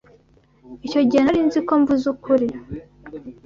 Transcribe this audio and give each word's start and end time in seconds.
Icyo 0.85 1.01
gihe 1.07 1.21
nari 1.23 1.41
nzi 1.47 1.59
ko 1.67 1.73
mvuze 1.81 2.05
ukuri. 2.13 2.47